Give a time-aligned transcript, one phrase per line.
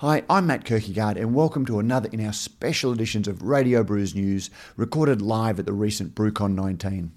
[0.00, 4.14] Hi, I'm Matt Kirkegaard, and welcome to another in our special editions of Radio Brews
[4.14, 7.10] News, recorded live at the recent BrewCon 19.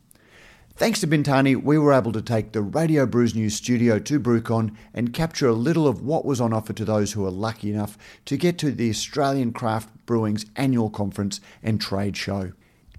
[0.78, 4.76] Thanks to Bintani, we were able to take the Radio Brews News studio to BrewCon
[4.96, 8.00] and capture a little of what was on offer to those who were lucky enough
[8.26, 12.52] to get to the Australian Craft Brewing's annual conference and trade show.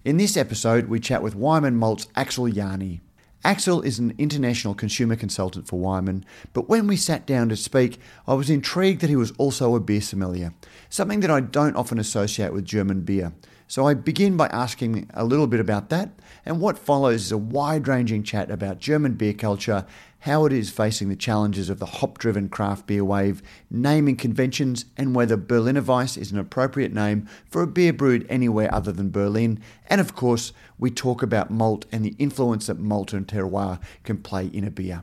[0.05, 3.01] In this episode, we chat with Weyermann Malt's Axel Jany.
[3.45, 6.23] Axel is an international consumer consultant for Weyermann,
[6.53, 9.81] but when we sat down to speak, I was intrigued that he was also a
[9.81, 10.55] beer sommelier,
[10.89, 13.33] something that I don't often associate with German beer.
[13.73, 16.11] So I begin by asking a little bit about that,
[16.45, 19.87] and what follows is a wide ranging chat about German beer culture,
[20.19, 24.85] how it is facing the challenges of the hop driven craft beer wave, naming conventions,
[24.99, 29.11] and whether Berliner Weiss is an appropriate name for a beer brewed anywhere other than
[29.11, 29.59] Berlin.
[29.87, 34.19] And of course, we talk about malt and the influence that malt and terroir can
[34.19, 35.03] play in a beer.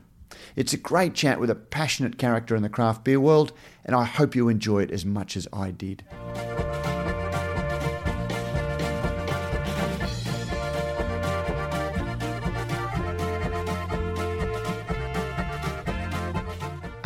[0.54, 3.52] It's a great chat with a passionate character in the craft beer world,
[3.84, 6.04] and I hope you enjoy it as much as I did.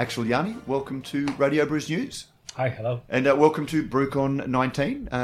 [0.05, 2.27] Axel Jany, welcome to Radio Brews News.
[2.57, 3.01] Hi, hello.
[3.09, 5.09] And uh, welcome to BrewCon 19.
[5.11, 5.17] Uh,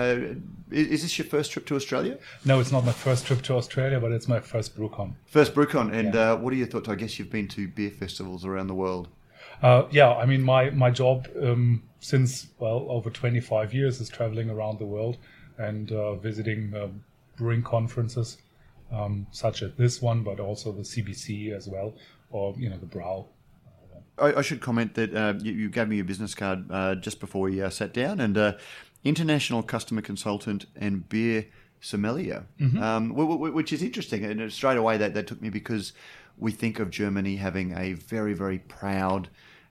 [0.70, 2.16] is, is, this your first trip to Australia?
[2.46, 5.12] No, it's not my first trip to Australia, but it's my first BrewCon.
[5.26, 5.92] First BrewCon.
[5.92, 6.32] And yeah.
[6.32, 6.88] uh, what are your thoughts?
[6.88, 9.08] I guess you've been to beer festivals around the world.
[9.60, 14.48] Uh, yeah, I mean, my, my job um, since, well, over 25 years is traveling
[14.48, 15.18] around the world
[15.58, 16.88] and uh, visiting uh,
[17.36, 18.38] brewing conferences,
[18.90, 21.92] um, such as this one, but also the CBC as well,
[22.30, 23.26] or, you know, the Brau
[24.20, 27.20] I, I should comment that uh, you, you, gave me your business card uh, just
[27.20, 28.52] before we uh, sat down, and uh,
[29.04, 31.46] international customer consultant and beer
[31.80, 32.82] sommelier, mm-hmm.
[32.82, 34.24] um, which is interesting.
[34.24, 35.92] And straight away that, that took me because
[36.38, 39.28] we think of Germany having a very, very proud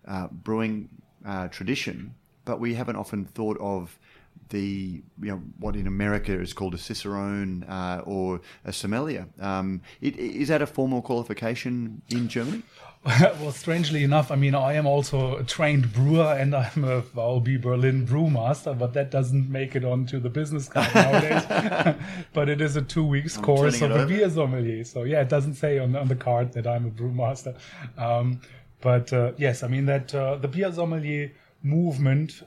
[0.07, 0.89] uh, brewing
[1.25, 3.99] uh, tradition, but we haven't often thought of
[4.49, 9.27] the you know what in America is called a cicerone uh, or a sommelier.
[9.39, 12.63] Um, it, is that a formal qualification in Germany?
[13.05, 17.61] well, strangely enough, I mean, I am also a trained brewer and I'm a VLB
[17.61, 21.95] Berlin brewmaster, but that doesn't make it onto the business card nowadays.
[22.33, 24.83] but it is a two weeks I'm course of a beer sommelier.
[24.83, 27.55] So yeah, it doesn't say on, on the card that I'm a brewmaster.
[27.97, 28.41] Um,
[28.81, 31.31] but uh, yes, I mean that uh, the beer sommelier
[31.63, 32.43] movement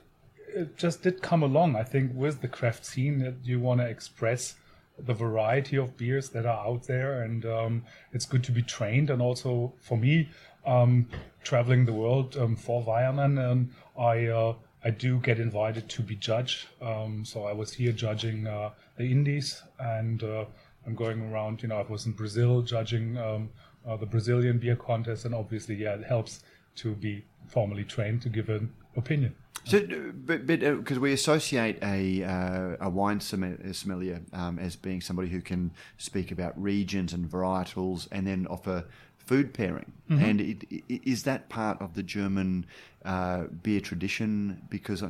[0.55, 1.75] it just did come along.
[1.75, 4.55] I think with the craft scene that you want to express
[4.97, 9.09] the variety of beers that are out there, and um, it's good to be trained.
[9.09, 10.29] And also for me,
[10.65, 11.07] um,
[11.43, 14.53] traveling the world um, for Weyermann, and I uh,
[14.83, 16.67] I do get invited to be judge.
[16.81, 20.45] Um, so I was here judging uh, the Indies, and uh,
[20.85, 21.61] I'm going around.
[21.61, 23.49] You know, I was in Brazil judging um,
[23.87, 26.43] uh, the Brazilian beer contest, and obviously, yeah, it helps
[26.75, 29.35] to be formally trained to give an opinion.
[29.65, 29.81] So,
[30.13, 35.41] but because uh, we associate a uh, a wine sommelier um, as being somebody who
[35.41, 38.85] can speak about regions and varietals, and then offer
[39.17, 39.93] food pairing.
[40.09, 40.23] Mm-hmm.
[40.23, 42.65] And it, it, is that part of the German
[43.05, 44.61] uh, beer tradition?
[44.69, 45.01] Because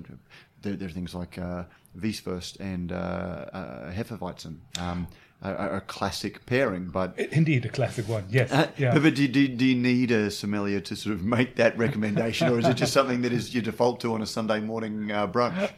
[0.61, 1.63] there, there, are things like uh,
[1.99, 4.57] Weißwurst and uh, uh, Hefeweizen.
[4.79, 5.07] Um,
[5.43, 8.25] a, a, classic pairing, but indeed a classic one.
[8.29, 8.51] Yes.
[8.51, 8.97] Uh, yeah.
[8.97, 12.59] But do, do, do, you need a sommelier to sort of make that recommendation, or
[12.59, 15.71] is it just something that is your default to on a Sunday morning uh, brunch?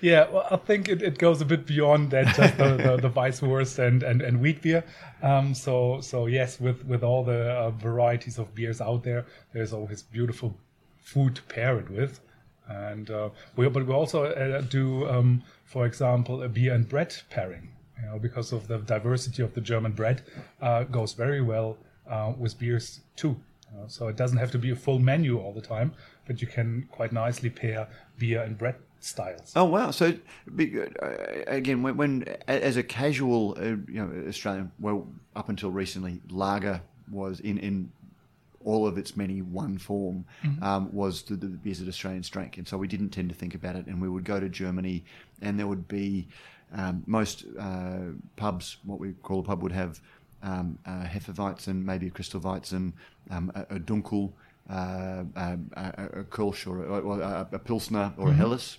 [0.00, 3.82] Yeah, well, I think it, it goes a bit beyond that, just the, the, the
[3.82, 4.84] and, and, and wheat beer.
[5.22, 9.72] Um, so, so yes, with, with all the uh, varieties of beers out there, there's
[9.72, 10.56] always beautiful
[11.00, 12.20] food to pair it with.
[12.68, 17.16] And uh, we, but we also uh, do, um, for example, a beer and bread
[17.30, 17.70] pairing
[18.00, 20.22] you know, because of the diversity of the German bread,
[20.60, 21.76] uh, goes very well
[22.08, 23.36] uh, with beers too.
[23.70, 25.92] Uh, so it doesn't have to be a full menu all the time,
[26.26, 27.88] but you can quite nicely pair
[28.18, 29.52] beer and bread styles.
[29.54, 29.90] Oh wow!
[29.90, 30.14] So
[30.58, 31.08] uh,
[31.46, 35.06] again, when, when as a casual, uh, you know, Australian, well,
[35.36, 37.92] up until recently, lager was in in
[38.64, 40.62] all of its many one form mm-hmm.
[40.62, 43.54] um, was the, the beers that Australians drank, and so we didn't tend to think
[43.54, 43.86] about it.
[43.86, 45.04] And we would go to Germany,
[45.40, 46.28] and there would be
[46.72, 50.00] um, most uh, pubs, what we call a pub, would have
[50.42, 52.92] um, a Hefeweizen, maybe a Crystal Weizen,
[53.30, 54.32] um, a, a, Dunkel,
[54.70, 58.34] uh, a, a, Kolsch or a, a, Pilsner or mm-hmm.
[58.34, 58.78] a Helles.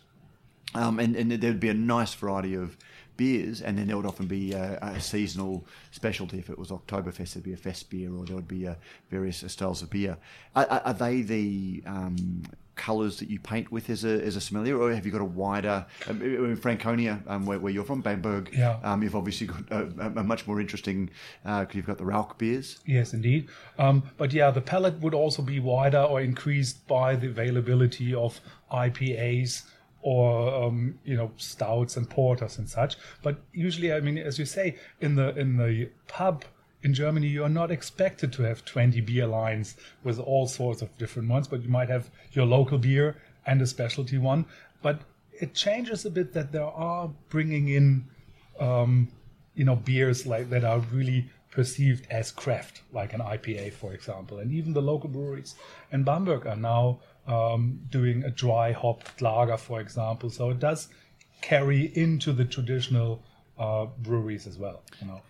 [0.76, 2.78] Um, and, and there would be a nice variety of
[3.20, 6.40] beers, and then there would often be a, a, seasonal specialty.
[6.40, 8.76] If it was Oktoberfest, there'd be a fest beer, or there would be uh,
[9.12, 10.16] various styles of beer.
[10.56, 12.44] Are, are they the um,
[12.78, 15.26] colours that you paint with as a, as a sommelier, or have you got a
[15.44, 15.86] wider?
[16.08, 18.80] Um, in Franconia, um, where, where, you're from, Bamberg, yeah.
[18.84, 21.10] um, you've obviously got a, a much more interesting
[21.44, 22.80] because uh, you've got the Rauch beers.
[22.86, 23.50] Yes, indeed.
[23.78, 28.40] Um, but yeah, the palette would also be wider or increased by the availability of
[28.72, 29.64] IPAs,
[30.02, 32.96] or um, you know stouts and porters and such.
[33.22, 36.46] But usually, I mean, as you say, in the in the pub
[36.82, 40.98] in Germany, you are not expected to have 20 beer lines with all sorts of
[40.98, 44.46] different ones, but you might have your local beer and a specialty one.
[44.82, 45.02] But
[45.34, 48.06] it changes a bit that there are bringing in,
[48.60, 49.10] um,
[49.56, 54.40] you know, beers like that are really perceived as craft, like an IPA, for example.
[54.40, 55.56] And even the local breweries
[55.92, 60.30] in Bamberg are now um, doing a dry hop lager, for example.
[60.30, 60.90] So it does
[61.42, 63.24] carry into the traditional
[63.58, 64.84] uh, breweries as well.
[65.02, 65.22] You know.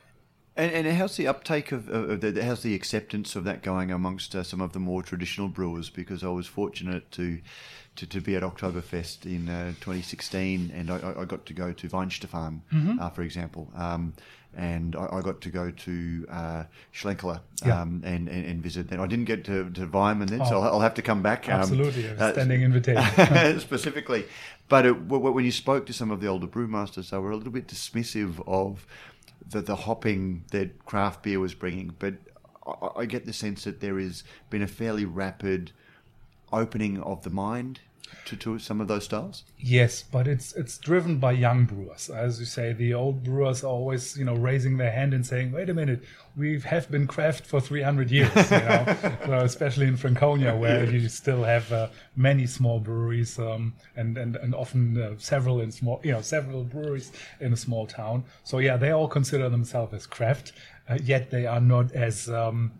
[0.55, 4.35] And, and how's the uptake of, of the, how's the acceptance of that going amongst
[4.35, 5.89] uh, some of the more traditional brewers?
[5.89, 7.39] Because I was fortunate to
[7.95, 11.89] to, to be at Oktoberfest in uh, 2016, and I, I, got to go to
[11.89, 12.99] Weihenstephan, mm-hmm.
[12.99, 13.69] uh, for example.
[13.75, 14.13] Um,
[14.55, 16.63] and I, I, got to go to uh,
[17.03, 17.81] yeah.
[17.81, 18.91] um, and, and, and, visit.
[18.91, 21.21] And I didn't get to, to Weyermann then, oh, so I'll, I'll, have to come
[21.21, 21.47] back.
[21.47, 23.59] Um, absolutely, um, standing invitation.
[23.59, 24.25] specifically.
[24.67, 27.53] But it, when you spoke to some of the older brewmasters, they were a little
[27.53, 28.85] bit dismissive of
[29.47, 31.95] the, the hopping that craft beer was bringing.
[31.99, 32.15] But
[32.65, 35.71] I, I get the sense that there has been a fairly rapid
[36.51, 37.81] opening of the mind
[38.25, 39.43] to, to some of those styles?
[39.57, 42.09] Yes, but it's it's driven by young brewers.
[42.09, 45.51] As you say, the old brewers are always you know raising their hand and saying,
[45.51, 46.03] "Wait a minute,
[46.37, 50.91] we have been craft for 300 years." You know, so especially in Franconia, where yeah.
[50.91, 55.71] you still have uh, many small breweries um, and and and often uh, several in
[55.71, 58.23] small you know several breweries in a small town.
[58.43, 60.53] So yeah, they all consider themselves as craft,
[60.87, 62.71] uh, yet they are not as um,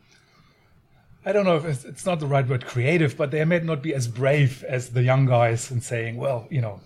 [1.26, 3.82] I don't know if it's, it's, not the right word creative, but they may not
[3.82, 6.80] be as brave as the young guys in saying, well, you know,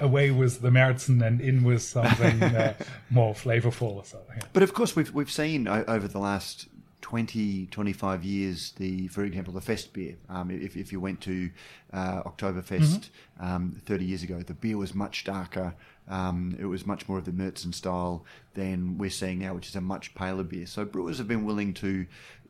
[0.00, 2.74] away with the Märzen and in with something uh,
[3.08, 4.42] more flavorful or something.
[4.52, 6.66] But of course, we've, we've seen over the last
[7.02, 10.16] 20, 25 years, the for example, the Fest beer.
[10.28, 11.50] Um, if, if you went to
[11.92, 13.10] uh, Oktoberfest
[13.40, 13.44] mm-hmm.
[13.44, 15.74] um, 30 years ago, the beer was much darker.
[16.08, 18.24] Um, it was much more of the Märzen style
[18.54, 20.66] than we're seeing now, which is a much paler beer.
[20.66, 22.06] So brewers have been willing to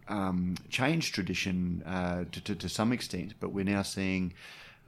[0.09, 4.33] um, tradition uh, to, to, to, some extent, but we're now seeing.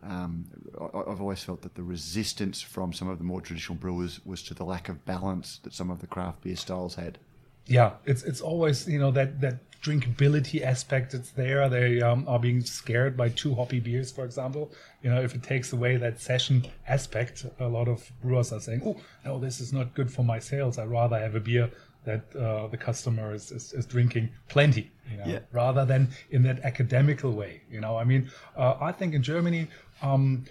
[0.02, 4.42] Um, I've always felt that the resistance from some of the more traditional brewers was
[4.44, 7.18] to the lack of balance that some of the craft beer styles had.
[7.66, 11.14] Yeah, it's it's always you know that that drinkability aspect.
[11.14, 11.68] It's there.
[11.68, 14.72] They um, are being scared by too hoppy beers, for example.
[15.02, 18.82] You know, if it takes away that session aspect, a lot of brewers are saying,
[18.84, 20.78] "Oh, no, this is not good for my sales.
[20.78, 21.70] I rather have a beer
[22.04, 25.38] that uh, the customer is, is, is, drinking plenty, you know, yeah.
[25.52, 27.62] rather than in that academical way.
[27.70, 29.69] You know, I mean, uh, I think in Germany,
[30.02, 30.44] um,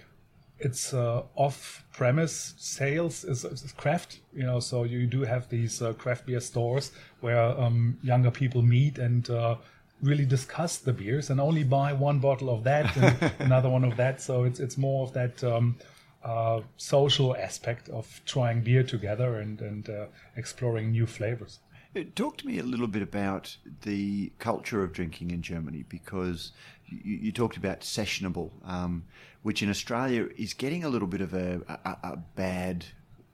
[0.58, 4.20] it's uh, off-premise sales is, is, craft.
[4.34, 8.62] You know, so you do have these uh, craft beer stores where um, younger people
[8.62, 9.56] meet and uh,
[10.02, 13.96] really discuss the beers and only buy one bottle of that and another one of
[13.96, 14.20] that.
[14.20, 15.42] So it's it's more of that.
[15.44, 15.76] Um,
[16.24, 21.58] uh, social aspect of trying beer together and and uh, exploring new flavors.
[21.94, 26.52] Uh, talk to me a little bit about the culture of drinking in Germany because
[26.86, 29.04] you, you talked about sessionable, um,
[29.42, 32.86] which in Australia is getting a little bit of a, a, a bad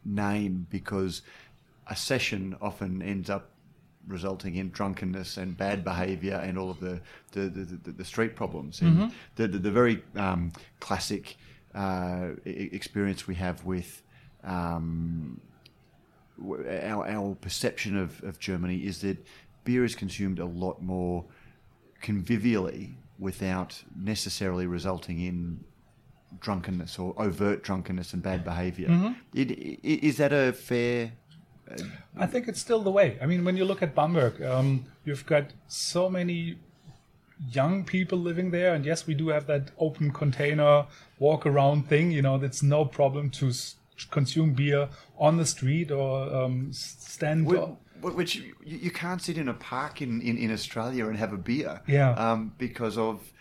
[0.04, 1.22] name because
[1.86, 3.50] a session often ends up
[4.06, 6.98] resulting in drunkenness and bad behaviour and all of the
[7.32, 8.80] the, the, the street problems.
[8.80, 9.08] Mm-hmm.
[9.36, 11.36] the, the, the very um, classic
[11.74, 14.02] uh, experience we have with
[14.44, 15.40] um,
[16.42, 19.18] our, our perception of, of Germany is that
[19.64, 21.24] beer is consumed a lot more
[22.02, 25.64] convivially without necessarily resulting in
[26.40, 28.88] drunkenness or overt drunkenness and bad behavior.
[28.88, 29.12] Mm-hmm.
[29.34, 31.12] Is that a fair?
[31.70, 31.82] Uh,
[32.16, 33.18] I think it's still the way.
[33.20, 36.58] I mean, when you look at Bamberg, um, you've got so many
[37.46, 40.86] young people living there, and yes, we do have that open container
[41.18, 42.10] walk around thing.
[42.10, 43.52] You know, it's no problem to
[44.10, 47.46] consume beer on the street or um, stand.
[48.00, 51.36] which you, you, can't sit in a park in, in, in Australia and have a
[51.36, 51.80] beer.
[51.86, 52.12] Yeah.
[52.12, 53.32] Um, because of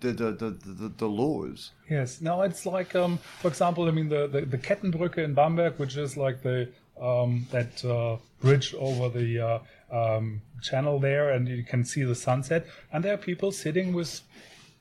[0.00, 1.72] the, the, the, the, the laws.
[1.88, 2.20] Yes.
[2.20, 5.96] now it's like, um, for example, I mean, the, the, the Kettenbrücke in Bamberg, which
[5.96, 6.68] is like the
[7.00, 9.58] um, that uh, bridge over the uh,
[9.94, 12.66] um, channel there, and you can see the sunset.
[12.92, 14.20] And there are people sitting with,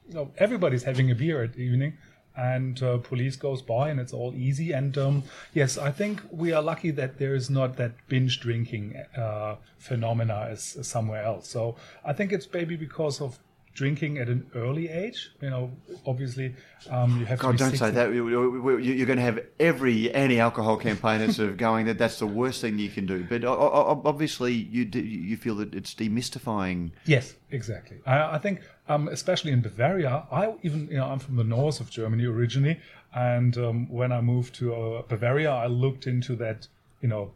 [0.08, 1.98] you know, everybody's having a beer at evening
[2.36, 6.52] and uh, police goes by and it's all easy and um, yes i think we
[6.52, 11.48] are lucky that there is not that binge drinking uh, phenomena as, as, somewhere else
[11.48, 13.38] so i think it's maybe because of
[13.74, 15.32] drinking at an early age.
[15.42, 15.72] You know,
[16.06, 16.56] obviously,
[16.90, 17.58] um, you have God, to.
[17.58, 18.14] don't say 16 that.
[18.14, 22.28] You- you- You're going to have every anti-alcohol campaigner sort of going that that's the
[22.28, 23.24] worst thing you can do.
[23.24, 26.92] But obviously, you do, you feel that it's demystifying.
[27.06, 27.98] Yes, exactly.
[28.06, 31.80] I, I think, um, especially in Bavaria, I even, you know, I'm from the north
[31.80, 32.80] of Germany originally,
[33.16, 36.68] and um, when I moved to uh, Bavaria, I looked into that,
[37.02, 37.32] you know,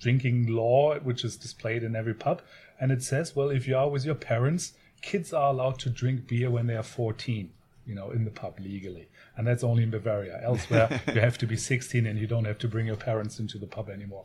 [0.00, 2.42] drinking law, which is displayed in every pub,
[2.80, 4.72] and it says, well, if you are with your parents,
[5.04, 7.50] kids are allowed to drink beer when they are 14,
[7.86, 10.40] you know, in the pub legally, and that's only in Bavaria.
[10.42, 13.58] Elsewhere, you have to be 16, and you don't have to bring your parents into
[13.58, 14.24] the pub anymore.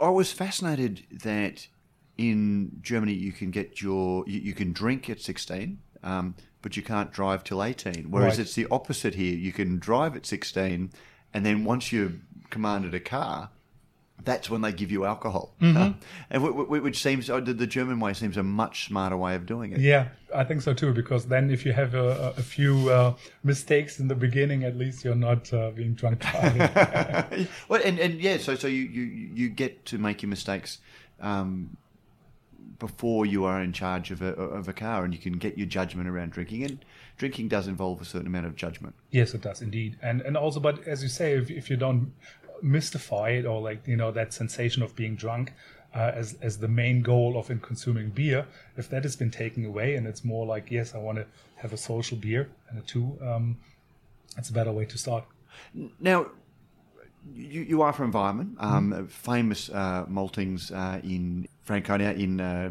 [0.00, 1.66] I was fascinated that
[2.16, 6.82] in Germany you can get your you, you can drink at 16, um, but you
[6.82, 8.10] can't drive till 18.
[8.10, 8.38] Whereas Right.
[8.40, 9.36] it's the opposite here.
[9.36, 10.90] You can drive at 16,
[11.34, 12.20] and then once you've
[12.50, 13.50] commanded a car.
[14.24, 16.00] That's when they give you alcohol, Mm-hmm.
[16.30, 19.46] and w- w- which seems uh, the German way seems a much smarter way of
[19.46, 19.78] doing it.
[19.80, 20.92] Yeah, I think so too.
[20.92, 25.04] Because then, if you have a, a few uh, mistakes in the beginning, at least
[25.04, 27.46] you're not uh, being drunk driving.
[27.68, 29.02] well, and, and yeah, so so you, you
[29.34, 30.78] you get to make your mistakes
[31.20, 31.76] um,
[32.78, 35.66] before you are in charge of a of a car, and you can get your
[35.66, 36.64] judgment around drinking.
[36.64, 36.84] And
[37.16, 38.94] drinking does involve a certain amount of judgment.
[39.10, 39.98] yes, it does indeed.
[40.02, 42.12] And and also, but as you say, if if you don't
[42.62, 45.52] mystify it or like you know that sensation of being drunk.
[45.94, 48.46] Uh, as as the main goal of in consuming beer,
[48.76, 51.72] if that has been taken away and it's more like yes, I want to have
[51.72, 53.56] a social beer and a two, um,
[54.36, 55.24] it's a better way to start.
[55.98, 56.26] Now,
[57.34, 62.70] you, you are from Weyermann, um, famous uh, maltings uh, in Franconia in uh,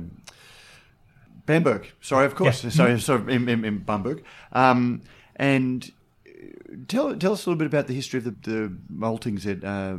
[1.46, 1.92] Bamberg.
[2.02, 2.64] Sorry, of course.
[2.64, 2.70] Yeah.
[2.70, 4.24] Sorry, sorry, in, in, in Bamberg.
[4.52, 5.02] Um,
[5.36, 5.92] and
[6.88, 9.98] tell tell us a little bit about the history of the, the maltings at uh.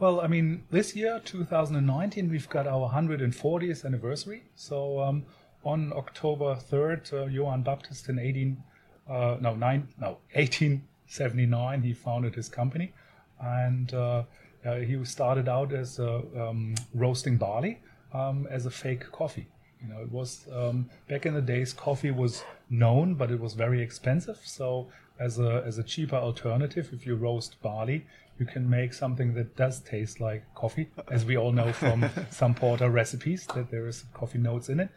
[0.00, 4.44] Well, I mean, this year, 2019, we've got our 140th anniversary.
[4.54, 5.24] So um,
[5.64, 8.62] on October 3rd, uh, Johann Baptist in 18,
[9.08, 12.92] uh, no, nine, no, 1879, he founded his company,
[13.40, 14.22] and uh,
[14.64, 17.80] uh, he started out as uh, um, roasting barley
[18.12, 19.48] um, as a fake coffee.
[19.82, 23.54] You know, it was um, back in the days, coffee was known, but it was
[23.54, 24.38] very expensive.
[24.44, 24.88] So,
[25.20, 28.06] as a as a cheaper alternative, if you roast barley,
[28.38, 32.54] you can make something that does taste like coffee, as we all know from some
[32.54, 34.90] porter recipes that there is coffee notes in it.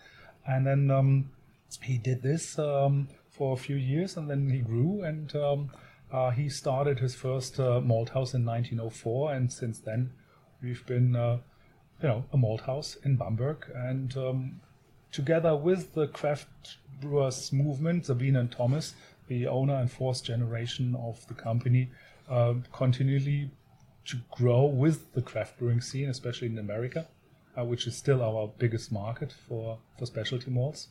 [0.47, 1.29] And then um,
[1.81, 5.71] he did this um, for a few years, and then he grew, and um,
[6.11, 10.11] uh, he started his first uh, malt house in 1904, and since then
[10.61, 11.15] we've been.
[11.15, 11.37] Uh,
[12.01, 13.65] you know, a malt house in Bamberg.
[13.75, 14.61] And um,
[15.11, 18.93] together with the craft brewers movement, Sabine and Thomas,
[19.27, 21.89] the owner and fourth generation of the company,
[22.29, 23.49] uh, continually
[24.05, 27.07] to grow with the craft brewing scene, especially in America,
[27.57, 30.87] uh, which is still our biggest market for, for specialty malts.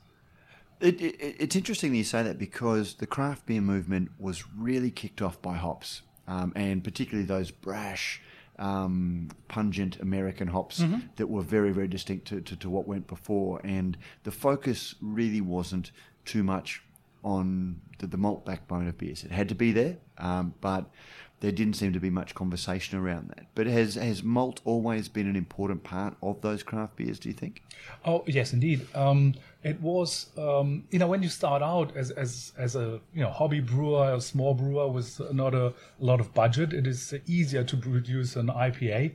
[0.80, 4.90] It, it, it's interesting that you say that because the craft beer movement was really
[4.90, 8.22] kicked off by hops, um, and particularly those brash,
[8.60, 10.84] um, pungent American hops
[11.16, 13.60] that were very, very distinct to, to, to what went before.
[13.64, 15.90] And the focus really wasn't
[16.24, 16.82] too much
[17.24, 19.24] on the, the malt backbone of beers.
[19.24, 20.90] It had to be there, um, but
[21.40, 23.46] there didn't seem to be much conversation around that.
[23.54, 27.18] But has has malt always been an important part of those craft beers?
[27.18, 27.62] Do you think?
[28.04, 28.86] Oh yes, indeed.
[28.94, 33.22] Um, it was um, you know when you start out as as as a you
[33.22, 37.64] know hobby brewer, a small brewer with not a, lot of budget, it is easier
[37.64, 39.12] to produce an IPA.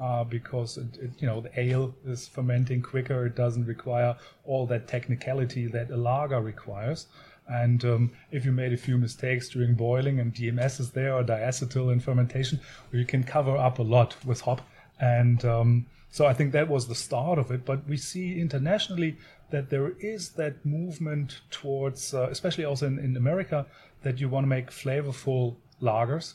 [0.00, 4.64] Uh, because it, it, you know the ale is fermenting quicker, it doesn't require all
[4.64, 7.08] that technicality that a lager requires.
[7.48, 11.24] And um, if you made a few mistakes during boiling and DMS is there or
[11.24, 12.60] diacetyl in fermentation,
[12.92, 14.60] you can cover up a lot with hop.
[15.00, 17.64] And um, so I think that was the start of it.
[17.64, 19.16] But we see internationally
[19.50, 23.66] that there is that movement towards, uh, especially also in, in America,
[24.02, 26.34] that you want to make flavorful lagers,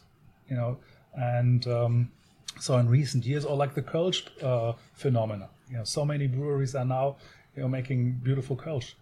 [0.50, 0.78] you know,
[1.16, 2.12] and um,
[2.60, 6.76] so in recent years, or like the Kölsch uh, phenomena, you know, so many breweries
[6.76, 7.18] are now,
[7.56, 8.94] you know, making beautiful Kölsch.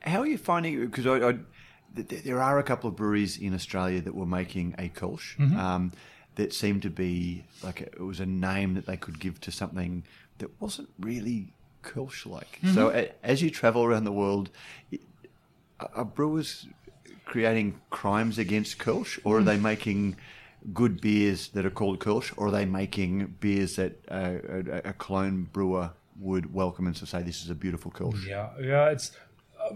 [0.00, 0.86] How are you finding?
[0.86, 1.32] Because I, I,
[1.94, 5.38] th- th- there are a couple of breweries in Australia that were making a Kolsch
[5.56, 5.92] um,
[6.36, 9.50] that seemed to be like a, it was a name that they could give to
[9.50, 10.04] something
[10.38, 11.52] that wasn't really
[11.86, 12.60] Kolsch like.
[12.74, 14.50] So a, as you travel around the world,
[15.80, 16.66] are- brewers
[17.24, 20.16] creating crimes against Kolsch, or are they making
[20.72, 24.92] good beers that are called Kolsch, or are they making beers that uh, a, a
[24.92, 28.26] Cologne brewer would welcome and to say this is a beautiful Kolsch?
[28.26, 28.90] Yeah, yeah.
[28.90, 29.12] It's,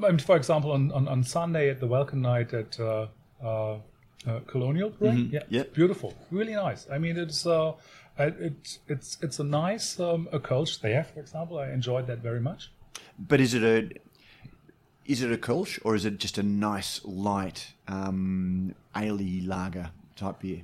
[0.04, 3.06] um, for example, on, on, on Sunday at the welcome night at uh,
[3.42, 3.78] uh,
[4.26, 5.18] uh, Colonial, right?
[5.30, 5.64] Yeah, Yeah.
[5.74, 6.86] beautiful, really nice.
[6.90, 7.72] I mean, it's uh,
[8.18, 11.04] it- it's it's it's a nice um, coach there.
[11.04, 12.70] For example, I enjoyed that very much.
[13.18, 13.88] But is it a
[15.06, 20.40] is it a Kölsch or is it just a nice light um, ale lager type
[20.40, 20.62] beer?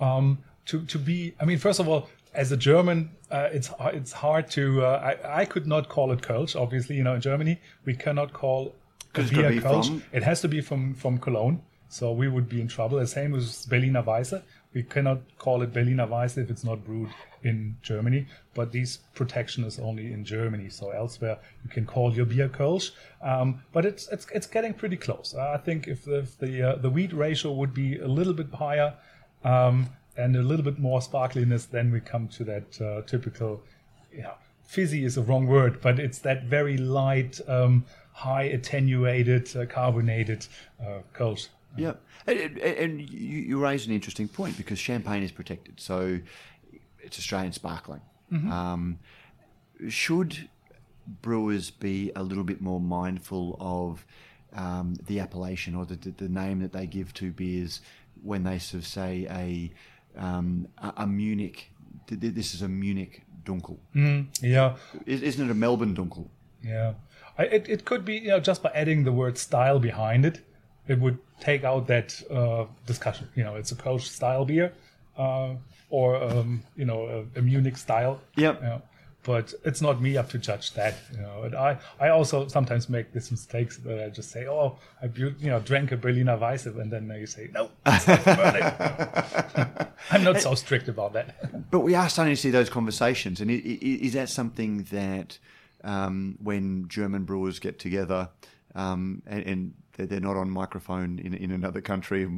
[0.00, 4.12] Um, to to be, I mean, first of all, as a German, uh, it's it's
[4.12, 4.84] hard to.
[4.86, 6.56] Uh, I I could not call it Kölsch.
[6.56, 8.74] Obviously, you know, in Germany, we cannot call
[9.14, 9.86] a beer be Kölsch.
[9.88, 11.60] from- It has to be from from Cologne.
[11.92, 12.98] So we would be in trouble.
[12.98, 14.42] The same with Berliner Weisse.
[14.72, 17.10] We cannot call it Berliner Weisse if it's not brewed
[17.42, 18.26] in Germany.
[18.54, 20.70] But these protection is only in Germany.
[20.70, 22.92] So elsewhere you can call your beer Kölsch.
[23.20, 25.34] Um, but it's it's it's getting pretty close.
[25.34, 28.54] I think if the if the uh, the wheat ratio would be a little bit
[28.54, 28.94] higher.
[29.44, 33.62] Um, and a little bit more sparkliness, then we come to that uh, typical,
[34.22, 39.64] know, fizzy is a wrong word, but it's that very light, um, high attenuated, uh,
[39.64, 40.46] carbonated
[40.78, 41.48] uh, Kölsch.
[41.76, 41.94] Yeah,
[42.26, 46.20] and, and- and you, you raise an interesting point because champagne is protected, so
[47.00, 48.00] it's Australian sparkling.
[48.32, 48.98] Um,
[49.88, 50.48] should
[51.20, 54.06] brewers be a little bit more mindful of
[54.54, 57.80] um, the appellation or the, the, the name that they give to beers
[58.22, 59.72] when they sort of say a
[60.22, 61.70] um, a, a Munich?
[62.06, 63.78] th- th- This is a Munich Dunkel.
[64.40, 64.76] Yeah,
[65.06, 66.28] Is- Isn't it a Melbourne Dunkel?
[66.62, 66.94] yeah.
[67.38, 70.40] I, it, it could be, you know, just by adding the word style behind it,
[70.88, 73.28] it would take out that uh, discussion.
[73.34, 74.72] You know, it's a Kölsch style beer
[75.16, 75.54] uh,
[75.90, 78.20] or, um, you know, a, a Munich style.
[78.36, 78.60] Yep.
[78.62, 78.78] Yeah.
[79.24, 81.44] But it's not me up to judge that, you know.
[81.44, 85.36] And I, I also sometimes make these mistakes that I just say, oh, I you
[85.42, 88.08] know drank a Berliner Weisse, and then they say, no, not.
[90.10, 91.70] I'm not so strict about that.
[91.70, 95.38] But we are starting to see those conversations, and is that something that
[95.84, 98.28] um, when German brewers get together
[98.74, 102.28] um, and, and they're they're not on microphone in, in another country,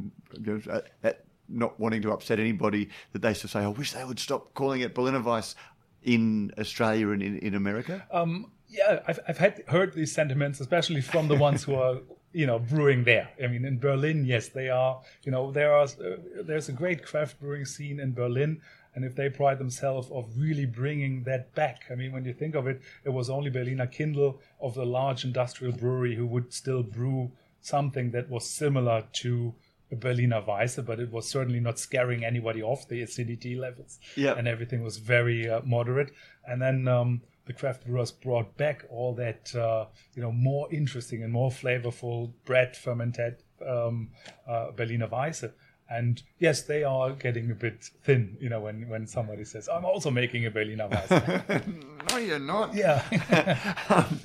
[1.01, 4.53] that not wanting to upset anybody, that they sort say, "I wish they would stop
[4.53, 5.55] calling it Berliner Weiss
[6.03, 11.01] in Australia and in, in America." Um, yeah, I've, I've had heard these sentiments, especially
[11.01, 11.99] from the ones who are,
[12.33, 13.29] you know, brewing there.
[13.41, 15.01] I mean, in Berlin, yes, they are.
[15.23, 15.83] You know, there are.
[15.83, 18.61] Uh, there's a great craft brewing scene in Berlin,
[18.95, 22.55] and if they pride themselves of really bringing that back, I mean, when you think
[22.55, 26.81] of it, it was only Berliner Kindl of the large industrial brewery who would still
[26.83, 27.31] brew
[27.65, 29.53] something that was similar to
[29.91, 33.99] a Berliner Weisse, but it was certainly not scaring anybody off the acidity levels.
[34.15, 34.35] Yeah.
[34.37, 36.11] And everything was very uh, moderate.
[36.45, 39.85] And then um, the craft brewers brought back all that, uh,
[40.15, 44.09] you know, more interesting and more flavorful Brett fermented um,
[44.47, 45.51] uh, Berliner Weisse.
[45.89, 49.85] And yes, they are getting a bit thin, you know, when, when somebody says, I'm
[49.85, 52.09] also making a Berliner Weisse.
[52.11, 52.73] no, you're not.
[52.73, 53.75] yeah.
[53.89, 54.19] Um,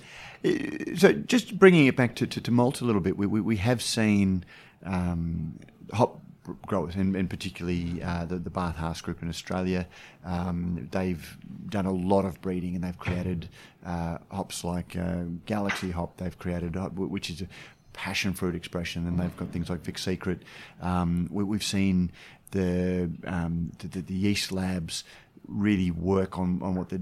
[0.97, 3.57] so just bringing it back to, to, to malt a little bit, we, we, we
[3.59, 4.43] have seen
[4.87, 5.59] um,
[5.93, 6.23] hop
[6.67, 9.87] growers, and, and particularly uh, the, the Barth Haas Group in Australia.
[10.25, 11.37] Um, they've
[11.69, 13.49] done a lot of breeding and they've created
[13.85, 16.17] uh, hops like uh, Galaxy Hop.
[16.17, 17.47] They've created, hop, which is a
[17.93, 20.43] passion fruit expression, and they've got things like Vic Secret.
[20.81, 22.13] Um, we, we've seen
[22.53, 25.05] the, um, the, the yeast labs
[25.47, 26.99] really work on, on what they're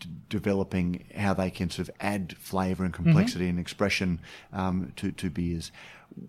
[0.00, 4.20] d- developing how they can sort of add flavour and complexity and expression
[4.52, 5.70] um, to, to beers.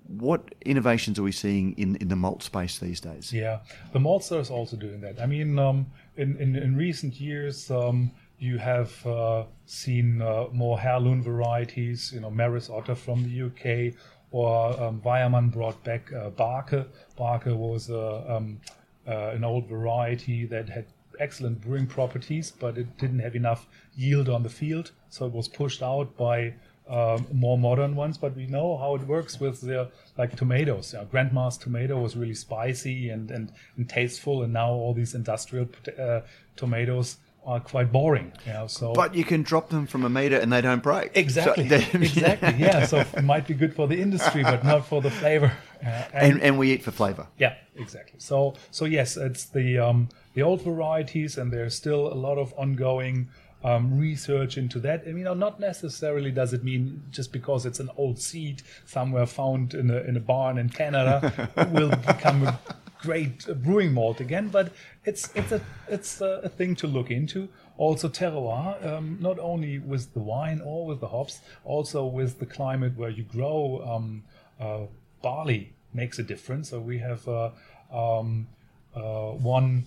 [0.07, 3.31] What innovations are we seeing in, in the malt space these days?
[3.31, 3.59] Yeah,
[3.93, 5.21] the maltster is also doing that.
[5.21, 5.85] I mean, um,
[6.17, 12.12] in, in in recent years, um, you have uh, seen uh, more heirloom varieties.
[12.13, 13.93] You know, Maris Otter from the UK,
[14.32, 16.86] or um, Weyermann brought back uh, Barker.
[17.15, 18.60] Barke was uh, um,
[19.08, 20.86] uh, an old variety that had
[21.19, 25.48] excellent brewing properties, but it didn't have enough yield on the field, so it was
[25.48, 26.54] pushed out by
[26.89, 28.17] um, more modern ones.
[28.17, 30.93] But we know how it works with the like tomatoes.
[30.93, 35.15] You know, Grandma's tomato was really spicy and, and, and tasteful, and now all these
[35.15, 36.21] industrial uh,
[36.56, 38.34] tomatoes are quite boring.
[38.45, 41.12] You know, so But you can drop them from a meter and they don't break.
[41.15, 42.86] exactly, So exactly, yeah.
[42.86, 45.51] So it might be good for the industry, but not for the flavor.
[45.86, 47.27] Uh, and, and we eat for flavour.
[47.38, 48.19] yeah, exactly.
[48.19, 52.53] So so yes, it's the um, the old varieties, and there's still a lot of
[52.58, 53.29] ongoing
[53.63, 55.01] um, research into that.
[55.03, 58.62] I mean, you know, not necessarily does it mean just because it's an old seed
[58.86, 62.60] somewhere found in a in a barn in Canada will become a
[63.05, 64.73] great brewing malt again, but
[65.05, 67.47] it's it's a it's a, thing to look into.
[67.77, 72.45] Also terroir, um, not only with the wine or with the hops, also with the
[72.45, 73.83] climate where you grow.
[73.91, 74.23] Um,
[74.59, 74.85] uh,
[75.21, 76.69] barley makes a difference.
[76.69, 77.49] So we have uh,
[77.91, 78.47] um,
[78.95, 79.85] uh, one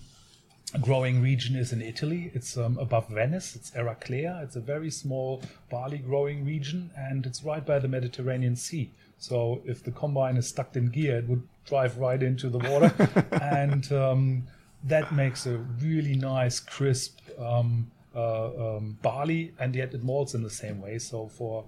[0.81, 2.31] growing region is in Italy.
[2.33, 3.55] It's um, above Venice.
[3.55, 4.43] It's Eraclea.
[4.43, 8.91] It's a very small barley growing region, and it's right by the Mediterranean Sea.
[9.17, 12.91] So if the combine is stuck in gear, it would drive right into the water,
[13.41, 14.43] and um,
[14.83, 20.43] that makes a really nice, crisp um, uh, um, barley, and yet it malts in
[20.43, 20.97] the same way.
[20.97, 21.65] So for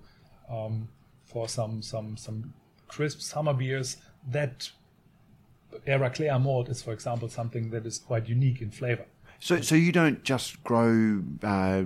[0.50, 0.88] um,
[1.24, 2.54] for some some some
[2.88, 3.98] crisp summer beers.
[4.30, 4.70] That
[5.88, 9.06] Eraclea malt is, for example, something that is quite unique in flavor.
[9.40, 11.84] So, so you don't just grow uh,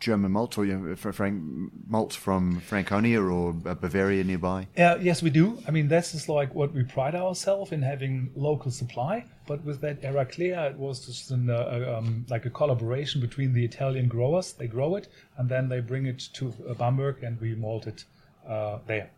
[0.00, 1.42] German malt or you know, Frank,
[1.86, 4.66] malts from Franconia or Bavaria nearby?
[4.76, 5.58] Uh, yes, we do.
[5.66, 9.24] I mean, this is like what we pride ourselves in having local supply.
[9.46, 13.64] But with that Eraclea, it was just an, uh, um, like a collaboration between the
[13.64, 14.52] Italian growers.
[14.52, 18.04] They grow it and then they bring it to uh, Bamberg and we malt it
[18.48, 19.10] uh, there.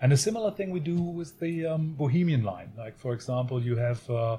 [0.00, 2.70] And a similar thing we do with the um, Bohemian line.
[2.76, 4.36] Like, for example, you have uh,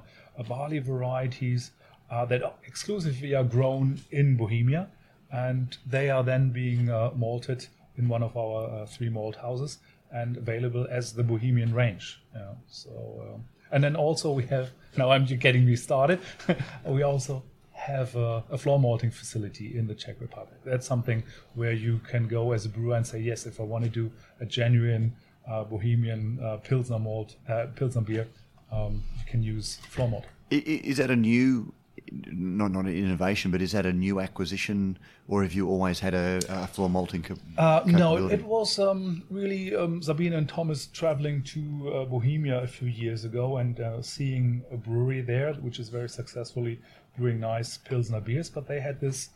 [0.47, 1.71] barley varieties
[2.11, 4.89] uh, that exclusively are grown in Bohemia,
[5.31, 9.79] and they are then being uh, malted in one of our uh, three malt houses
[10.11, 12.21] and available as the Bohemian range.
[12.33, 12.89] Yeah, so,
[13.21, 16.19] um, and then also we have now I'm getting me started.
[16.85, 17.43] we also
[17.75, 20.59] have a, a, floor malting facility in the Czech Republic.
[20.63, 23.83] That's something where you can go as a brewer and say, yes, if I want
[23.83, 25.13] to do a genuine
[25.47, 28.27] uh, Bohemian uh, Pilsner malt, uh, Pilsner beer,
[28.71, 30.25] um, you can use floor malt.
[30.49, 31.73] Is that a new
[32.11, 36.13] not not an innovation, but is that a new acquisition, or have you always had
[36.13, 37.23] a, a floor malting?
[37.23, 42.61] Co- uh, no, it was um, really um, Sabine and Thomas traveling to uh, Bohemia
[42.61, 46.79] a few years ago and uh, seeing a brewery there, which is very successfully
[47.17, 48.49] brewing nice pilsner beers.
[48.49, 49.29] But they had this,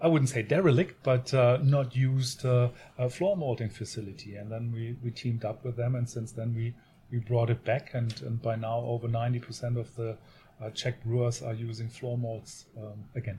[0.00, 2.70] I wouldn't say derelict, but uh, not used uh,
[3.10, 6.74] floor malting facility, and then we, we teamed up with them, and since then we
[7.10, 10.16] we brought it back, and, and by now over ninety percent of the
[10.62, 13.38] uh, Czech brewers are using floor malts um, again.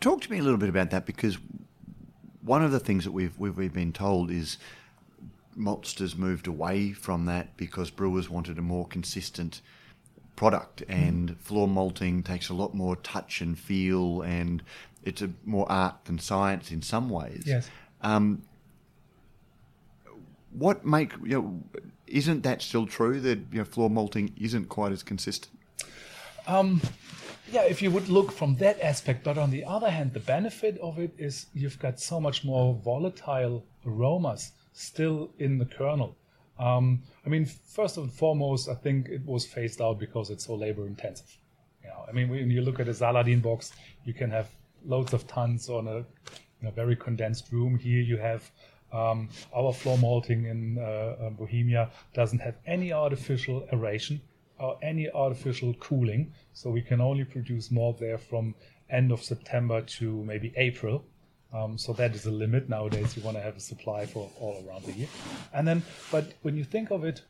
[0.00, 1.38] Talk to me a little bit about that because
[2.42, 4.56] one of the things that we've we've, we've been told is
[5.58, 9.60] maltsters moved away from that because brewers wanted a more consistent
[10.36, 11.38] product and mm.
[11.38, 14.62] floor malting takes a lot more touch and feel and
[15.04, 17.42] it's a more art than science in some ways.
[17.44, 17.68] Yes.
[18.00, 18.42] Um,
[20.52, 21.62] what make you know
[22.06, 25.59] isn't that still true that you know, floor malting isn't quite as consistent?
[26.46, 26.80] Um,
[27.52, 30.78] yeah, if you would look from that aspect, but on the other hand, the benefit
[30.78, 36.16] of it is you've got so much more volatile aromas still in the kernel.
[36.58, 40.54] Um, I mean, first and foremost, I think it was phased out because it's so
[40.54, 41.36] labor intensive.
[41.82, 43.72] You know, I mean, when you look at a Saladin box,
[44.04, 44.48] you can have
[44.84, 46.04] loads of tons on a,
[46.60, 47.78] in a very condensed room.
[47.78, 48.48] Here you have
[48.92, 54.20] um, our floor malting in uh, uh Bohemia doesn't have any artificial aeration
[54.60, 56.32] or any artificial cooling.
[56.52, 58.54] So we can only produce malt there from
[58.90, 61.04] end of September to maybe April.
[61.52, 63.16] Um, so that is a limit nowadays.
[63.16, 65.08] You want to have a supply for all around the year.
[65.52, 67.22] And then, but when you think of it,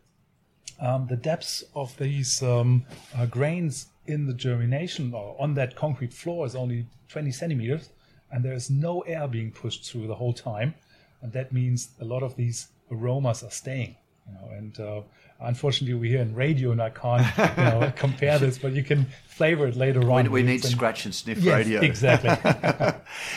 [0.81, 2.85] um, the depths of these um,
[3.17, 7.91] uh, grains in the germination or on that concrete floor is only 20 centimeters,
[8.31, 10.75] and there is no air being pushed through the whole time,
[11.21, 13.97] and that means a lot of these aromas are staying.
[14.31, 15.03] You know, and uh,
[15.41, 19.07] unfortunately we're here in radio and I can't you know, compare this, but you can
[19.27, 20.25] flavor it later on.
[20.25, 21.81] We, we need and, scratch and sniff yes, radio.
[21.81, 22.31] Exactly.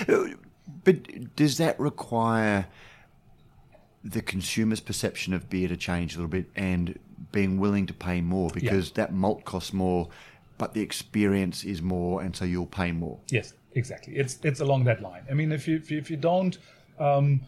[0.84, 2.67] but does that require
[4.03, 6.99] the consumer's perception of beer to change a little bit and
[7.32, 8.95] being willing to pay more because yeah.
[8.95, 10.10] that malt costs more,
[10.58, 13.19] but the experience is more, and so you'll pay more.
[13.29, 14.15] Yes, exactly.
[14.15, 15.23] It's it's along that line.
[15.32, 16.58] I mean, if you if you, if you don't,
[16.99, 17.41] um,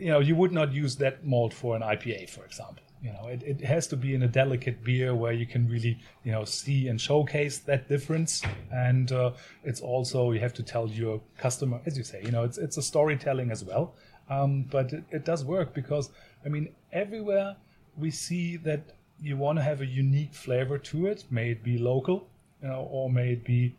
[0.00, 2.82] you know, you would not use that malt for an IPA, for example.
[3.02, 5.98] You know, it, it has to be in a delicate beer where you can really,
[6.24, 8.42] you know, see and showcase that difference.
[8.72, 9.32] And uh,
[9.64, 12.78] it's also you have to tell your customer, as you say, you know, it's it's
[12.78, 13.94] a storytelling as well.
[14.28, 16.10] Um, but it, it does work because
[16.44, 17.56] I mean, everywhere
[17.96, 18.80] we see that
[19.20, 21.24] you want to have a unique flavor to it.
[21.30, 22.28] May it be local,
[22.62, 23.74] you know, or may it be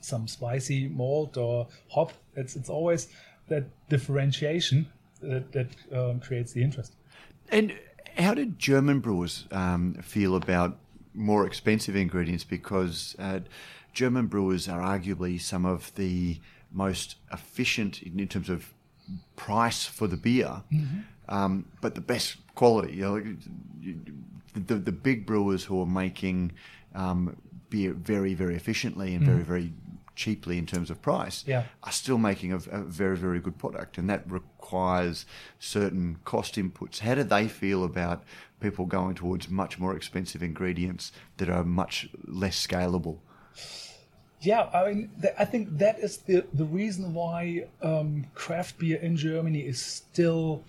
[0.00, 2.12] some spicy malt or hop.
[2.36, 3.08] It's it's always
[3.48, 4.86] that differentiation
[5.22, 6.94] that, that um, creates the interest.
[7.50, 7.78] And
[8.16, 10.78] how did German brewers um, feel about
[11.14, 12.44] more expensive ingredients?
[12.44, 13.40] Because uh,
[13.92, 16.40] German brewers are arguably some of the
[16.72, 18.72] most efficient in terms of
[19.36, 21.00] price for the beer, mm-hmm.
[21.28, 22.94] um, but the best quality.
[22.94, 23.36] You know,
[24.54, 26.52] the, the big brewers who are making
[26.94, 27.36] um,
[27.70, 29.26] beer very, very efficiently and mm.
[29.26, 29.72] very, very
[30.14, 31.64] cheaply in terms of price yeah.
[31.82, 33.98] are still making a, a, very very good product.
[33.98, 35.26] And that requires
[35.58, 37.00] certain cost inputs.
[37.00, 38.24] How do they feel about
[38.60, 43.18] people going towards much more expensive ingredients that are much less scalable?
[44.40, 48.98] Yeah i mean th- i think that is the the reason why um, craft beer
[49.00, 50.64] in germany is still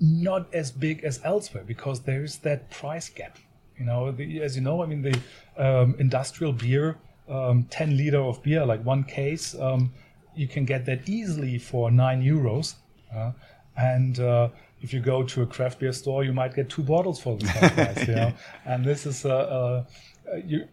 [0.00, 3.38] not as big as elsewhere because there is that price gap.
[3.78, 5.18] You know the, as you know i mean the
[5.58, 6.96] um, industrial beer
[7.28, 9.92] um, 10 liter of beer, like one case, um,
[10.34, 12.74] you can get that easily for nine euros.
[13.14, 13.32] Uh,
[13.76, 14.48] and uh,
[14.82, 17.46] if you go to a craft beer store, you might get two bottles for the
[17.46, 18.08] same price.
[18.08, 18.32] You know,
[18.64, 19.84] and this is uh,
[20.32, 20.68] uh, you.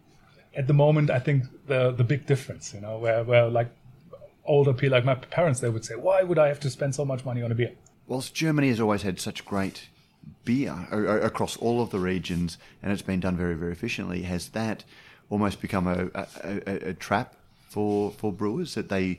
[0.56, 3.70] At the moment, I think the the big difference, you know, where where like
[4.44, 7.04] older people, like my parents, they would say, "Why would I have to spend so
[7.04, 7.72] much money on a beer?"
[8.06, 9.88] Whilst Germany has always had such great
[10.44, 14.84] beer across all of the regions, and it's been done very, very efficiently, has that
[15.30, 17.34] almost become a, a, a, a trap
[17.68, 19.18] for for brewers that they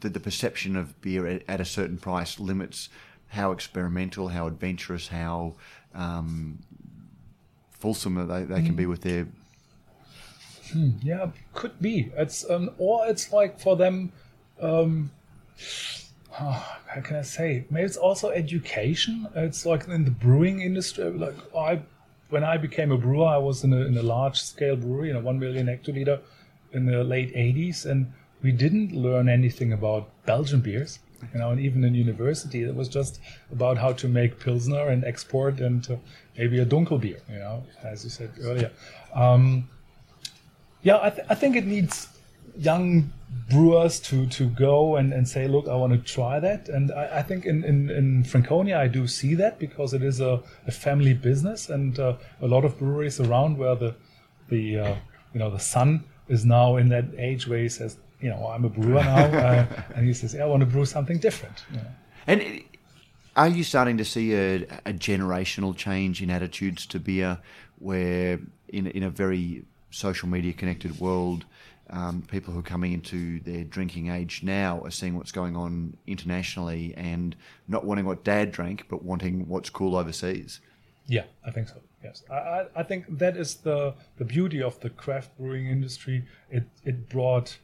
[0.00, 2.88] that the perception of beer at, at, a certain price limits
[3.30, 5.54] how experimental, how adventurous, how
[5.94, 6.58] um,
[7.70, 9.26] fulsome they, they can be with their.
[10.72, 12.10] Hmm, yeah, could be.
[12.16, 14.12] It's um, or it's like for them.
[14.60, 15.10] Um,
[16.40, 17.64] oh, how can I say?
[17.70, 19.28] Maybe it's also education.
[19.34, 21.10] It's like in the brewing industry.
[21.10, 21.82] Like I,
[22.30, 25.14] when I became a brewer, I was in a, in a large scale brewery, you
[25.14, 26.20] know, one million hectoliter,
[26.72, 28.12] in the late '80s, and
[28.42, 31.00] we didn't learn anything about Belgian beers.
[31.34, 33.20] You know, and even in university, it was just
[33.52, 35.96] about how to make pilsner and export and uh,
[36.38, 37.20] maybe a dunkel beer.
[37.28, 38.70] You know, as you said earlier.
[39.14, 39.68] Um,
[40.82, 42.08] yeah, I, th- I think it needs
[42.56, 43.12] young
[43.48, 46.68] brewers to to go and, and say, look, I want to try that.
[46.68, 50.20] And I, I think in, in, in, Franconia, I do see that because it is
[50.20, 53.94] a, a family business and uh, a lot of breweries around where the
[54.48, 54.94] the uh,
[55.32, 58.64] you know the son is now in that age where he says, you know, I'm
[58.64, 61.64] a brewer now, uh, and he says, yeah, I want to brew something different.
[61.70, 61.86] You know?
[62.26, 62.62] And
[63.36, 67.38] are you starting to see a, a generational change in attitudes to beer,
[67.78, 71.44] where in in a very social media connected world?
[71.90, 75.96] Um, people who are coming into their drinking age now are seeing what's going on
[76.06, 77.36] internationally and
[77.68, 80.60] not wanting what dad drank, but wanting what's cool overseas.
[81.06, 81.76] Yeah, I think so.
[82.04, 86.24] Yes, I, I think that is the the beauty of the craft brewing industry.
[86.50, 87.58] It it brought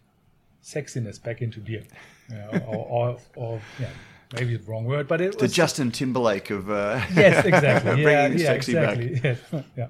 [0.63, 1.85] sexiness back into beer,
[2.29, 3.89] you know, or, or, or yeah
[4.35, 8.53] maybe the wrong word, but it the Justin Timberlake of uh, yes, exactly, yeah, yeah,
[8.53, 9.39] exactly, back.
[9.77, 9.89] Yeah.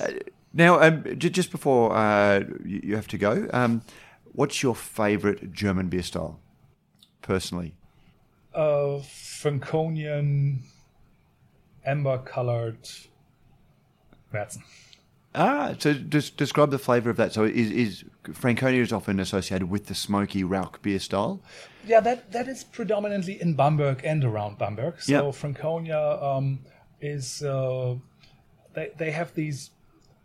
[0.00, 0.08] Uh,
[0.52, 3.82] now, um, j- just before uh, you, you have to go, um,
[4.32, 6.40] what's your favourite German beer style,
[7.22, 7.74] personally?
[8.54, 10.62] Uh, Franconian,
[11.84, 12.88] amber-coloured
[14.32, 14.62] Weizen.
[15.32, 17.32] Ah, so just describe the flavour of that.
[17.32, 21.40] So is, is Franconia is often associated with the smoky Rauch beer style?
[21.86, 25.00] Yeah, that, that is predominantly in Bamberg and around Bamberg.
[25.00, 25.34] So yep.
[25.36, 26.58] Franconia um,
[27.00, 27.94] is uh,
[28.74, 29.70] they they have these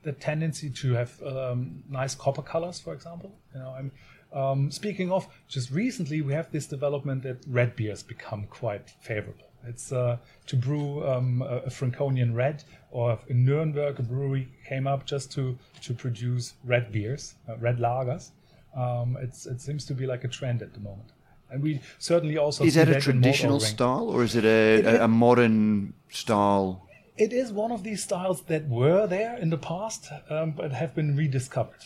[0.05, 3.31] the tendency to have um, nice copper colors, for example.
[3.53, 3.91] You know, I'm
[4.31, 9.45] um, speaking of just recently, we have this development that red beers become quite favorable.
[9.67, 14.85] It's uh, to brew um, a, a, Franconian red, or in Nuremberg, a brewery came
[14.85, 18.31] up just to to produce red beers, uh, red lagers.
[18.75, 21.13] Um, it's it seems to be like a trend at the moment,
[21.49, 25.05] and we certainly also is that a traditional style or is it a, it, a,
[25.05, 26.84] a modern style?
[27.17, 30.93] It is one of these styles that were there in the past, um, but have
[30.93, 31.83] been rediscovered.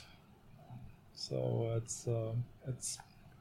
[1.13, 2.31] So it's uh,
[2.67, 2.97] it's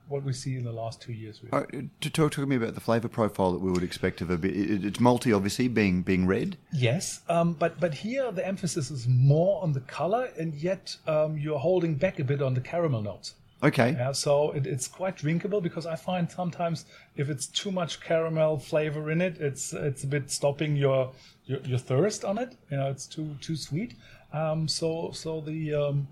[0.09, 1.41] what we see in the last two years.
[1.43, 1.65] Really.
[1.65, 4.37] Uh, to talk to me about the flavour profile that we would expect of a
[4.37, 4.55] bit.
[4.57, 6.57] It's malty, obviously, being being red.
[6.73, 11.39] Yes, um, but but here the emphasis is more on the colour, and yet um,
[11.39, 13.35] you're holding back a bit on the caramel notes.
[13.63, 13.93] Okay.
[13.93, 18.59] Yeah, so it, it's quite drinkable because I find sometimes if it's too much caramel
[18.59, 21.13] flavor in it, it's it's a bit stopping your
[21.47, 22.57] your, your thirst on it.
[22.71, 23.95] You know, it's too too sweet.
[24.33, 26.07] Um, so so the um,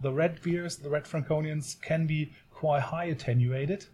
[0.00, 3.84] the red beers, the red Franconians, can be quite high attenuated,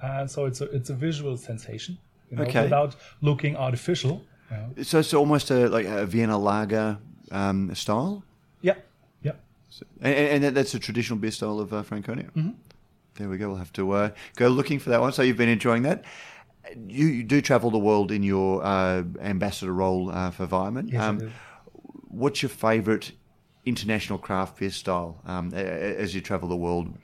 [0.00, 1.98] and so it's a it's a visual sensation.
[2.30, 2.62] You know, okay.
[2.62, 4.22] Without looking artificial.
[4.50, 4.82] You know.
[4.82, 6.98] So it's almost a like a Vienna lager
[7.32, 8.22] um, style.
[8.62, 8.74] Yeah.
[9.76, 12.30] So, and, and, that's a traditional beer style of uh, Franconia.
[12.34, 12.50] Mm-hmm.
[13.16, 13.48] There we go.
[13.48, 15.12] We'll have to uh, go looking for that one.
[15.12, 16.04] So you've been enjoying that
[16.74, 20.92] you, you do travel the world in your uh, ambassador role uh, for Weyermann.
[20.92, 21.32] Yes, um,
[22.08, 23.12] what's your favourite
[23.64, 26.96] international craft beer style um, as you travel the world?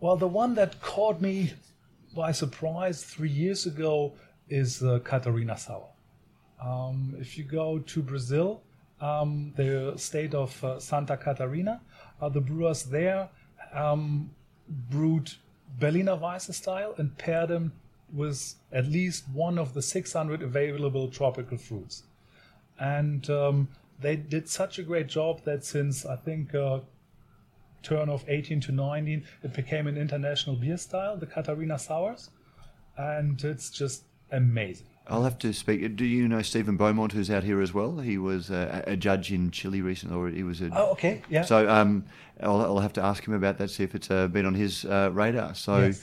[0.00, 1.52] Well, the one that caught me
[2.14, 4.14] by surprise three years ago
[4.48, 5.88] is the Catarina Sour.
[6.62, 8.62] Um, if you go to Brazil,
[9.00, 11.80] um, the state of uh, Santa Catarina,
[12.20, 13.28] uh, the brewers there
[13.72, 14.30] um,
[14.90, 15.32] brewed
[15.78, 17.72] Berliner Weisse style and paired them
[18.12, 22.04] with at least one of the 600 available tropical fruits.
[22.78, 23.68] And um,
[24.00, 26.80] they did such a great job that since I think uh,
[27.82, 32.30] turn of 18 to 19, it became an international beer style, the Catarina Sours,
[32.96, 34.86] and it's just amazing.
[35.08, 35.96] I'll have to speak.
[35.96, 37.98] Do you know Stephen Beaumont, who's out here as well?
[37.98, 40.70] He was a, a judge in Chile recently, or he was a.
[40.72, 41.42] Oh, okay, yeah.
[41.42, 42.04] So um,
[42.42, 44.84] I'll, I'll, have to ask him about that, see if it's uh, been on his
[44.84, 45.54] uh, radar.
[45.54, 45.78] So.
[45.78, 46.02] Yes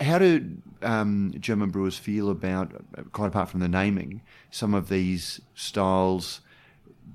[0.00, 2.72] How do um, German brewers feel about,
[3.12, 6.40] quite apart from the naming, some of these styles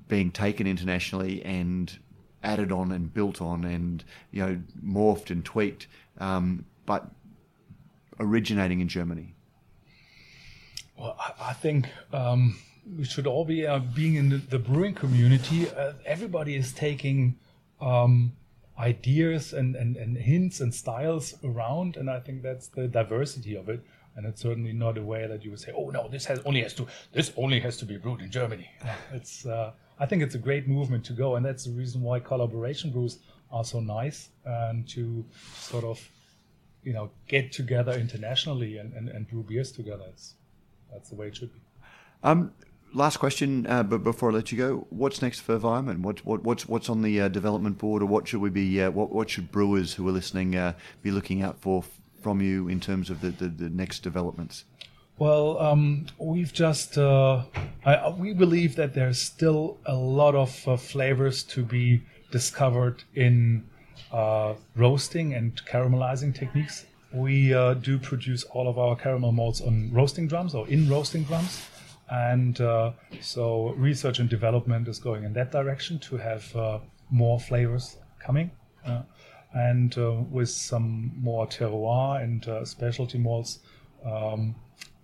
[0.08, 1.98] being taken internationally and
[2.42, 5.86] added on and built on and you know morphed and tweaked,
[6.18, 7.10] um, but
[8.20, 9.33] originating in Germany?
[10.98, 12.56] Well, I, I think um,
[12.96, 15.68] we should all be uh, being in the, the brewing community.
[15.70, 17.36] Uh, everybody is taking
[17.80, 18.32] um,
[18.78, 23.68] ideas and, and, and hints and styles around, and I think that's the diversity of
[23.68, 23.84] it.
[24.16, 26.62] And it's certainly not a way that you would say, "Oh no, this has only
[26.62, 28.70] has to this only has to be brewed in Germany."
[29.12, 32.20] It's uh, I think it's a great movement to go, and that's the reason why
[32.20, 33.18] collaboration brews
[33.50, 35.24] are so nice and to
[35.56, 36.00] sort of
[36.84, 40.04] you know get together internationally and, and, and brew beers together.
[40.08, 40.34] It's,
[40.94, 41.60] that's the way it should be.
[42.22, 42.52] Um,
[42.94, 46.00] last question, uh, but before I let you go, what's next for Weyermann?
[46.00, 48.80] What, what, what's what's on the uh, development board, or what should we be?
[48.80, 51.84] Uh, what what should brewers who are listening uh, be looking out for
[52.22, 54.64] from you in terms of the, the, the next developments?
[55.18, 57.42] Well, um, we've just uh,
[57.84, 63.68] I, we believe that there's still a lot of uh, flavors to be discovered in
[64.76, 66.86] roasting and caramelizing techniques.
[67.14, 67.48] We
[67.80, 71.66] do produce all of our caramel malts on roasting drums or in roasting drums.
[72.10, 76.78] And uh, so research and development is going in that direction to have uh,
[77.10, 78.50] more flavors coming.
[78.84, 79.02] Uh,
[79.54, 83.60] and uh, with some more terroir and uh, specialty malts,
[84.04, 84.54] um,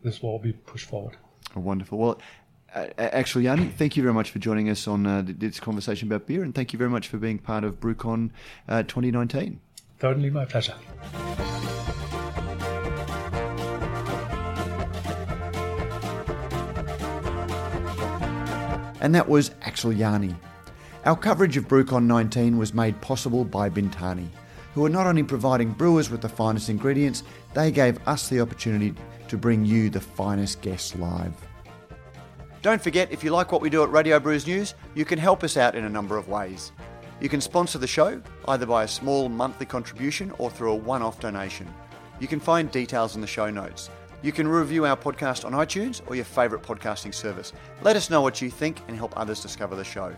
[0.03, 1.17] this will all be pushed forward.
[1.57, 1.99] Oh, wonderful.
[1.99, 2.21] Well,
[2.99, 6.43] Axel Jany, thank you very much for joining us on uh, this conversation about beer,
[6.43, 8.31] and thank you very much for being part of BrewCon
[8.69, 9.61] 2019.
[10.01, 10.75] Certainly my pleasure.
[19.01, 20.35] And that was Axel Jany.
[21.07, 24.29] Our coverage of BrewCon 19 was made possible by Bintani,
[24.75, 27.23] who are not only providing brewers with the finest ingredients,
[27.55, 28.95] they gave us the opportunity
[29.29, 31.33] to bring you the finest guests live.
[32.63, 35.43] Don't forget, if you like what we do at Radio Brews News, you can help
[35.43, 36.73] us out in a number of ways.
[37.21, 41.01] You can sponsor the show, either by a small monthly contribution or through a one
[41.01, 41.73] off donation.
[42.19, 43.89] You can find details in the show notes.
[44.23, 47.53] You can review our podcast on iTunes or your favourite podcasting service.
[47.83, 50.15] Let us know what you think and help others discover the show.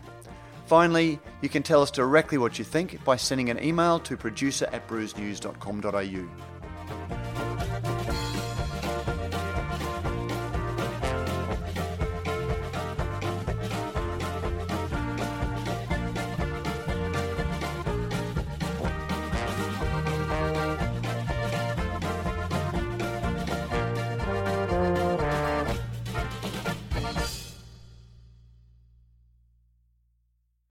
[0.66, 4.68] Finally, you can tell us directly what you think by sending an email to producer
[4.72, 7.51] at brewsnews.com.au.